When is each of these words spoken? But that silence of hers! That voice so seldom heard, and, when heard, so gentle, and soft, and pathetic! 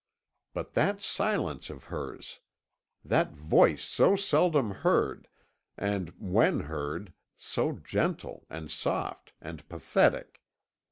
But 0.55 0.73
that 0.73 0.99
silence 0.99 1.69
of 1.69 1.83
hers! 1.83 2.39
That 3.05 3.33
voice 3.35 3.83
so 3.83 4.15
seldom 4.15 4.71
heard, 4.71 5.27
and, 5.77 6.09
when 6.17 6.61
heard, 6.61 7.13
so 7.37 7.73
gentle, 7.73 8.47
and 8.49 8.71
soft, 8.71 9.33
and 9.39 9.69
pathetic! 9.69 10.41